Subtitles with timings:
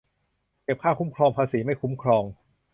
[0.63, 2.23] เก็บค่าคุ้มครองภาษี ไม่คุ้มครอง